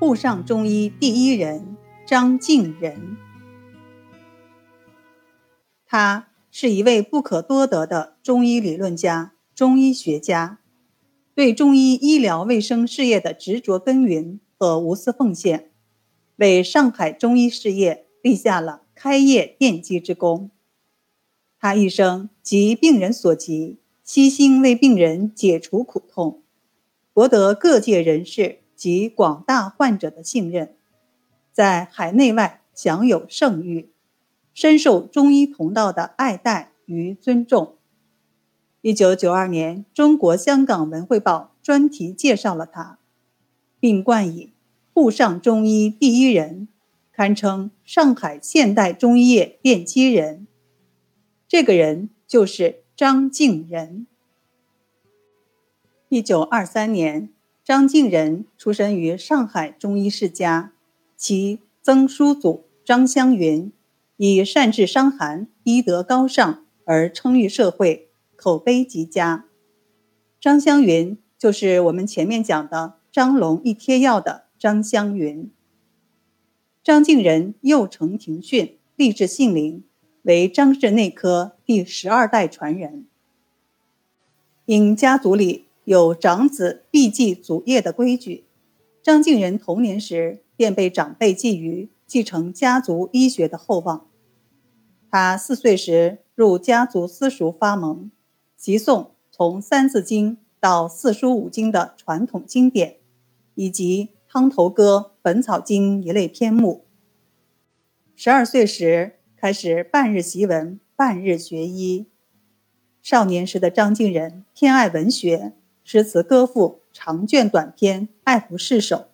[0.00, 3.16] 沪上中医第一人张敬仁。
[5.84, 10.60] 他是一位不可多得的中医理论家、中医学家，
[11.34, 15.72] 对中医医疗卫生事业的执着耕耘和无私奉献，
[16.36, 20.52] 为上海中医事业立下了开业奠基之功。
[21.58, 26.42] 他一生急病人所急，悉心为病人解除苦痛，
[27.12, 30.74] 博得各界人士及广大患者的信任，
[31.52, 33.90] 在海内外享有盛誉。
[34.54, 37.76] 深受中医同道的爱戴与尊重。
[38.80, 42.98] 一九九二年，《中国香港文汇报》专题介绍了他，
[43.78, 44.52] 并冠以
[44.94, 46.66] “沪上中医第一人”，
[47.12, 50.48] 堪称上海现代中医业奠基人。
[51.46, 54.06] 这个人就是张敬仁。
[56.08, 57.30] 一九二三年，
[57.68, 60.72] 张敬仁出生于上海中医世家，
[61.18, 63.70] 其曾叔祖张香云。
[64.16, 69.44] 以善治伤寒、医德高尚而称誉社会，口碑极佳。
[70.40, 75.50] 张香云就是我们前面讲的张龙一贴药的张香云。
[76.82, 79.84] 张敬仁幼承庭训，立志杏林，
[80.22, 83.06] 为张氏内科第十二代传人。
[84.64, 88.44] 因家族里有长子必继祖业的规矩，
[89.02, 94.06] 张敬仁童年时便被长辈寄予继承家族医学的厚望。
[95.10, 98.10] 他四岁时入家族私塾发蒙，
[98.54, 102.98] 习诵从《三字经》到四书五经的传统经典，
[103.54, 106.84] 以及《汤头歌》《本草经》一类篇目。
[108.14, 112.08] 十二岁时开始半日习文，半日学医。
[113.00, 115.54] 少年时的张敬仁偏爱文学，
[115.90, 119.06] 诗词歌赋、长卷短篇爱不释手，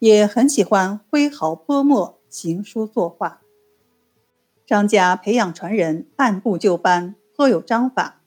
[0.00, 3.40] 也很喜欢挥毫泼墨、行书作画。
[4.66, 8.20] 张家培养传人，按部就班，颇有章法。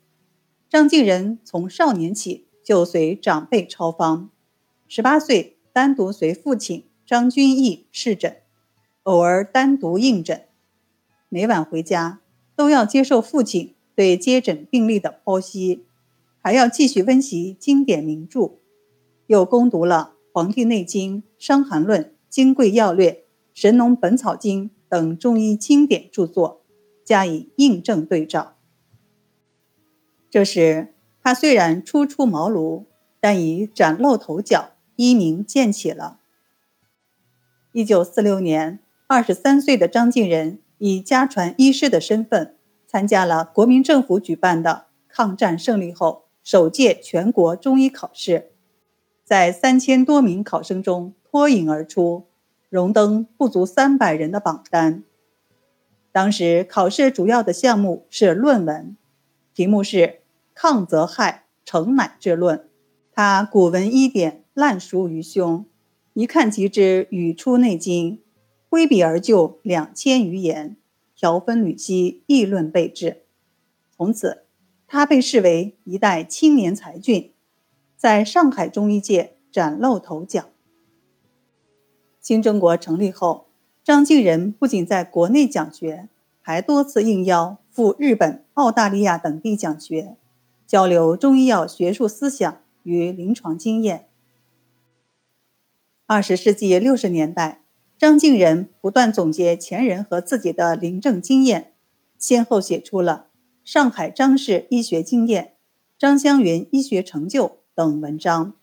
[0.69, 4.30] 张敬仁从少年起就随长辈抄方，
[4.88, 8.38] 十八岁单独随父亲张君毅试诊，
[9.03, 10.46] 偶尔单独应诊。
[11.28, 12.22] 每晚回家
[12.56, 15.84] 都要接受父亲对接诊病例的剖析，
[16.45, 18.59] 还要继续温习经典名著，
[19.25, 23.09] 又攻读了《黄帝内经》《伤寒论》《金匮要略》
[23.56, 24.69] 《神农本草经》。
[24.88, 26.61] 等中医经典著作
[27.03, 28.57] 加以印证对照。
[30.29, 32.83] 这时，他虽然初出茅庐，
[33.19, 36.19] 但已崭露头角，一名渐起了。
[37.72, 38.77] 一九四六年，
[39.07, 48.51] 二十三岁的张敬仁以家传医师的身份，参加了国民政府举办的抗战胜利后首届全国中医考试，
[49.23, 52.28] 在三千多名考生中脱颖而出。
[52.69, 55.03] 荣登不足三百人的榜单。
[56.11, 58.95] 当时考试主要的项目是论文，
[59.56, 59.97] 题目是
[60.53, 62.57] 《抗则害，成乃治论》。
[63.12, 65.66] 他古文医典烂熟于胸，
[66.13, 68.17] 一看即知语出《内经》，
[68.69, 70.77] 挥笔而就两千余言，
[71.16, 73.23] 条分缕析，议论备至。
[73.97, 74.44] 从此，
[74.95, 77.33] 他被视为一代青年才俊，
[77.97, 80.45] 在上海中医界崭露头角。
[82.22, 83.47] 新中国成立后，
[83.83, 86.07] 张敬仁不仅在国内讲学，
[86.39, 90.16] 还多次应邀赴日本、澳大利亚等地讲学，
[90.66, 94.07] 交流中医药学术思想与临床经验。
[96.06, 97.66] 二十世纪六十年代，
[97.97, 101.73] 张敬仁不断总结前人和自己的临证经验，
[102.17, 103.27] 先后写出了
[103.66, 105.44] 《上海张氏医学经验》
[105.98, 108.53] 《张香云医学成就》等文章，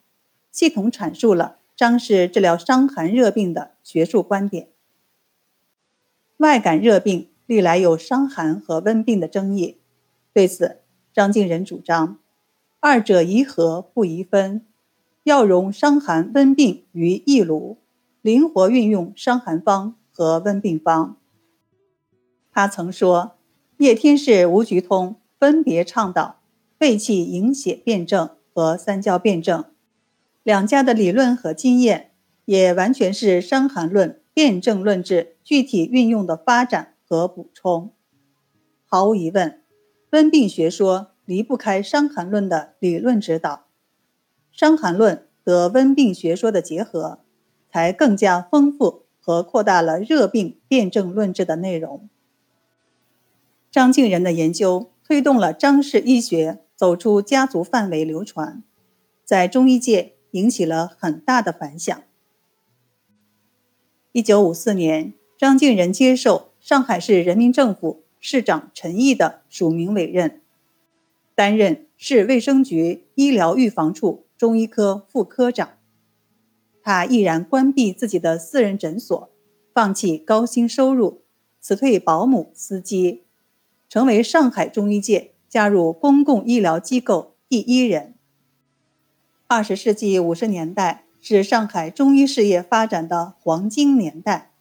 [0.52, 1.56] 系统阐述了。
[1.74, 4.68] 张氏治疗伤寒热病的学术观点。
[6.36, 9.78] 外感热病历来有伤寒和温病的争议，
[10.32, 12.18] 对此，张敬仁主张，
[12.78, 14.64] 二者宜合不宜分，
[15.24, 17.78] 要融伤寒温病于一炉，
[18.20, 21.16] 灵活运用伤寒方和温病方。
[22.52, 23.32] 他曾说，
[23.82, 26.36] 叶天士、吴菊通分别倡导
[26.78, 29.64] 肺气营血辩证和三焦辩证。
[30.44, 32.12] 两家的理论和经验，
[32.44, 37.90] 也完全是《伤寒论》辩证论治具体运用的发展和补充。
[38.86, 39.60] 毫无疑问，
[40.10, 43.52] 温病学说离不开《伤寒论》的理论指导，
[44.52, 47.18] 《伤寒论》和温病学说的结合，
[47.68, 52.08] 才更加丰富和扩大了热病辩证论治的内容。
[53.72, 58.62] 张敬仁的研究推动了张氏医学走出家族范围流传，
[59.24, 60.12] 在中医界。
[60.32, 62.02] 引起了很大的反响。
[64.12, 70.40] 一九五四年，张敬仁接受上海市人民政府市长陈毅的署名委任，
[71.34, 75.68] 担任市卫生局医疗预防处中医科副科长。
[76.82, 79.30] 他毅然关闭自己的私人诊所，
[79.74, 81.20] 放弃高薪收入，
[81.60, 83.21] 辞退保姆、司机，
[83.92, 88.14] 成为上海中医界加入公共医疗机构第一人。
[89.46, 94.52] 二十世纪五十年代是上海中医事业发展的黄金年代。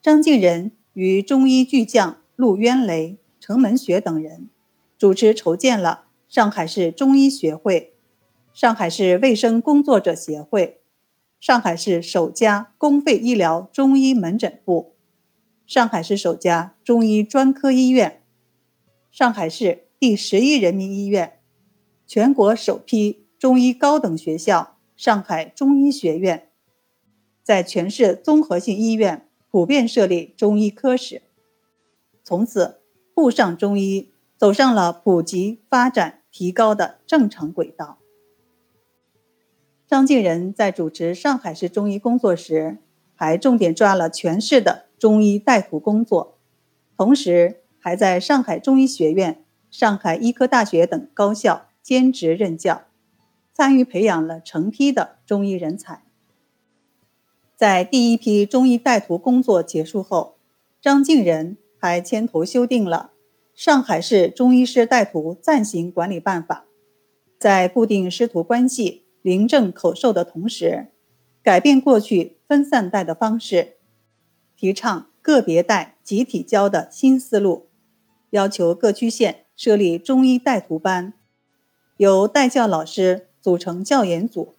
[0.00, 4.48] 张敬仁与中医巨匠陆渊雷、程门学等人
[4.96, 7.94] 主持筹建了上海市中医学会、
[8.54, 10.78] 上海市卫生工作者协会、
[11.40, 14.94] 上海市首家公费医疗中医门诊部、
[15.66, 18.19] 上海市首家中医专科医院、
[19.10, 21.40] 上海市第十一人民医院、
[22.06, 23.26] 全国首批。
[23.40, 26.50] 中医高等学校上海中医学院，
[27.42, 31.22] 在全市综合性医院普遍设立中医科室，
[32.22, 32.82] 从此
[33.14, 37.96] 沪上中医走上了普及、发展、提高的正常轨道。
[39.88, 42.76] 张敬仁在主持上海市中医工作时，
[43.14, 46.36] 还重点抓了全市的中医带徒工作，
[46.94, 52.82] 同时还在上海中医学院、上海医科大学等高校兼职任教。
[53.52, 56.04] 参与培养了成批的中医人才。
[57.56, 60.36] 在第一批中医带徒工作结束后，
[60.80, 63.10] 张敬仁还牵头修订了
[63.62, 66.64] 《上海市中医师带徒暂行管理办法》，
[67.38, 70.86] 在固定师徒关系、临证口授的同时，
[71.42, 73.76] 改变过去分散带的方式，
[74.56, 77.66] 提倡个别带、集体教的新思路，
[78.30, 81.12] 要求各区县设立中医带徒班，
[81.96, 83.26] 由带教老师。
[83.42, 84.54] 组成教研组，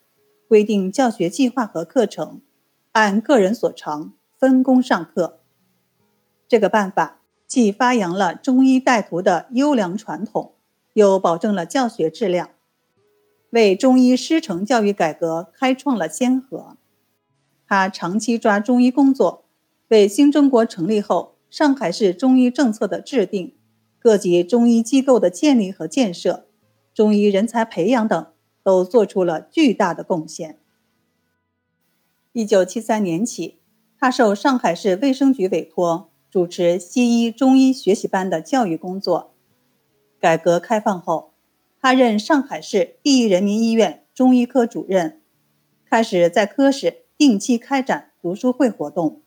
[0.48, 2.42] 规定教学计划和课程，
[2.94, 5.42] 按个人所长分工上课。
[6.48, 10.56] 这个办法既发扬了中医带徒的优良传统，
[10.94, 12.50] 又保证了教学质量，
[13.52, 16.76] 为中医师承教育改革开创了先河。
[17.68, 19.46] 他长期抓中医工作，
[19.90, 23.54] 为新中国成立后上海市中医政策的制定、
[24.02, 26.48] 各级中医机构的建立和建设、
[26.94, 28.28] 中医人才培养等。
[28.64, 30.60] 都做出了巨大的贡献。
[32.32, 33.60] 一九七三年起，
[33.98, 39.34] 他受上海市卫生局委托，主持西医、中医学习班的教育工作。
[40.20, 41.34] 改革开放后，
[41.80, 45.20] 他任上海市第一人民医院中医科主任，
[45.84, 49.24] 开始在科室定期开展读书会活动，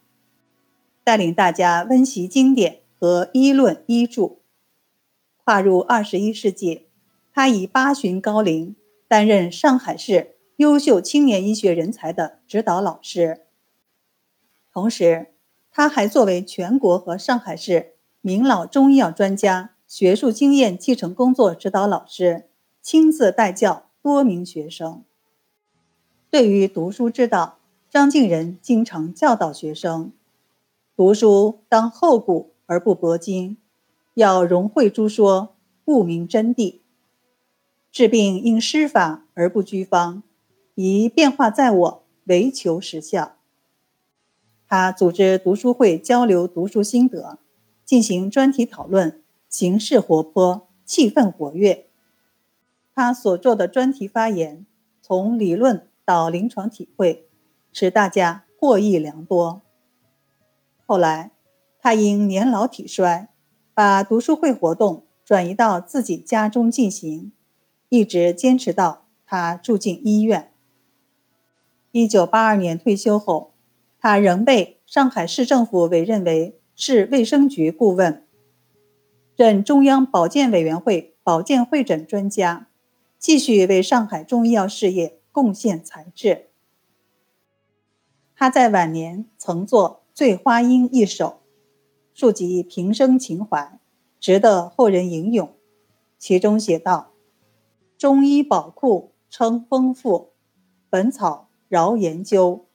[1.02, 4.36] 带领大家温习经典和医论医著。
[5.44, 6.86] 跨入二十一世纪，
[7.32, 8.74] 他以八旬高龄。
[9.06, 13.42] 担任上海市优秀青年医学人才的指导老师，
[14.72, 15.34] 同时，
[15.70, 17.92] 他还作为全国和上海市
[18.22, 22.48] 名老中医药专家学术经验继承工作指导老师，
[22.80, 25.04] 亲自带教多名学生。
[26.30, 27.58] 对于读书之道，
[27.88, 30.12] 张敬仁经常教导学生：
[30.96, 33.58] 读书当厚古而不薄今，
[34.14, 36.80] 要融会诸说，不明真谛。
[37.90, 40.22] 治病应施法而不拘方，
[40.74, 43.36] 宜变化在我，唯求实效。
[44.66, 47.38] 他组织读书会交流读书心得，
[47.84, 51.86] 进行专题讨论，形式活泼，气氛活跃。
[52.94, 54.64] 他所做的专题发言，
[55.02, 57.28] 从理论到临床体会，
[57.72, 59.62] 使大家获益良多。
[60.86, 61.32] 后来，
[61.80, 63.28] 他因年老体衰，
[63.74, 67.32] 把读书会活动转移到自己家中进行。
[67.90, 70.52] 一直坚持到他住进医院。
[71.92, 73.52] 一九八二年退休后，
[74.00, 78.26] 他仍被上海市政府委任为市卫生局顾问，
[79.36, 82.66] 任中央保健委员会保健会诊专家，
[83.16, 86.46] 继续为上海中医药事业贡献才智。
[88.34, 91.43] 他在晚年曾作《醉花阴》一首，
[92.14, 93.78] 述及平生情怀，
[94.18, 95.52] 值得后人引用。
[96.18, 97.10] 其中写道。
[97.96, 100.30] 中医宝库称丰富，
[100.90, 102.66] 本草饶研究。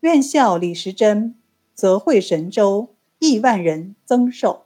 [0.00, 1.36] 愿效李时珍，
[1.74, 4.64] 则会神州亿万人增寿。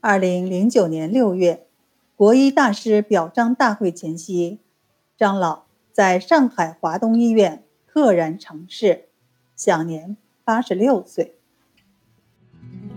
[0.00, 1.66] 二零零九年六月，
[2.16, 4.60] 国医大师表彰大会前夕，
[5.16, 9.08] 张老在上海华东医院溘然长逝，
[9.56, 11.39] 享年八十六岁。
[12.62, 12.89] Mm-hmm.